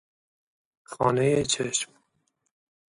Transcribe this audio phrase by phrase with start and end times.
[0.91, 1.91] خانۀ چشم